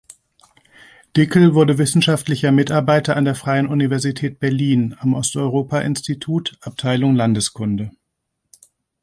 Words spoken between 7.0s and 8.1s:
Landeskunde.